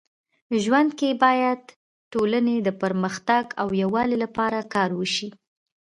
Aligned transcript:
ژوند 0.63 0.89
کي 0.99 1.09
باید 1.23 1.61
ټولني 2.13 2.57
د 2.61 2.69
پرمختګ 2.81 3.43
او 3.61 3.67
يووالي 3.81 4.17
لپاره 4.23 4.59
کار 4.73 4.89
وسي. 4.99 5.29